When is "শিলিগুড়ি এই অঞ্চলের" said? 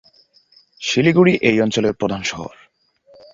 0.81-1.93